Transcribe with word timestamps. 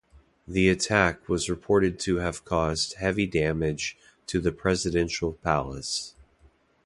The 0.47 0.67
attack 0.67 1.29
was 1.29 1.47
reported 1.47 1.99
to 1.99 2.15
have 2.15 2.43
caused 2.43 2.95
heavy 2.95 3.27
damage 3.27 3.97
to 4.25 4.39
the 4.41 4.51
presidential 4.51 5.31
palace. 5.33 6.15